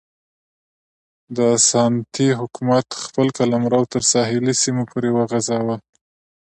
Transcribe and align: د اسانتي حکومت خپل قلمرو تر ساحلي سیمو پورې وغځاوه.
د 1.35 1.37
اسانتي 1.57 2.27
حکومت 2.39 2.87
خپل 3.03 3.27
قلمرو 3.37 3.81
تر 3.93 4.01
ساحلي 4.13 4.53
سیمو 4.63 4.83
پورې 4.91 5.09
وغځاوه. 5.17 5.75